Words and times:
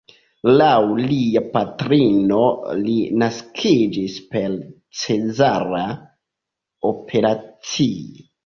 Laŭ 0.59 0.69
lia 1.09 1.41
patrino 1.57 2.39
li 2.79 2.95
naskiĝis 3.25 4.17
per 4.33 4.57
cezara 5.03 5.85
operacio. 6.95 8.31